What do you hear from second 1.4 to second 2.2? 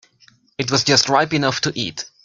to eat.